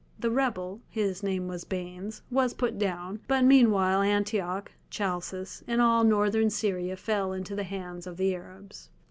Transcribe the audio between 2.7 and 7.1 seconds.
down, but meanwhile Antioch, Chalcis, and all Northern Syria